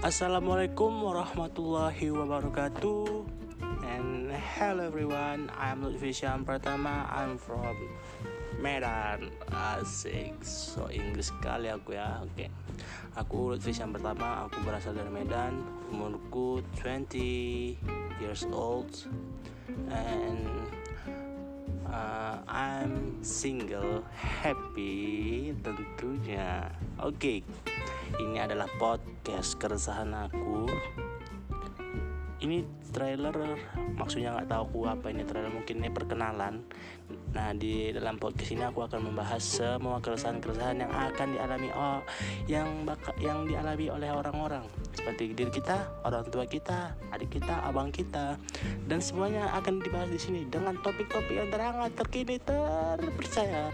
[0.00, 3.20] Assalamualaikum warahmatullahi wabarakatuh.
[3.84, 7.04] And hello everyone I'm Lutfi Syam Pratama.
[7.12, 7.76] I'm from
[8.56, 9.28] Medan.
[9.52, 10.40] Asik.
[10.40, 12.16] So Inggris sekali aku ya.
[12.24, 12.32] Oke.
[12.32, 12.48] Okay.
[13.20, 15.60] Aku Lutfi Syam Pertama Aku berasal dari Medan.
[15.92, 17.76] Umurku 20
[18.24, 19.04] years old.
[19.92, 20.64] And
[21.92, 24.00] uh, I'm single.
[24.16, 26.72] Happy tentunya.
[26.96, 27.44] Oke.
[27.44, 27.69] okay
[28.18, 30.66] ini adalah podcast keresahan aku.
[32.40, 33.36] Ini trailer
[33.94, 36.64] maksudnya nggak tahu aku apa ini trailer mungkin ini perkenalan.
[37.36, 42.00] Nah di dalam podcast ini aku akan membahas semua keresahan-keresahan yang akan dialami oh
[42.48, 44.64] yang bakal yang dialami oleh orang-orang.
[44.96, 48.40] Seperti diri kita orang tua kita adik kita abang kita.
[48.88, 53.68] Dan semuanya akan dibahas di sini dengan topik-topik yang terhangat terkini terpercaya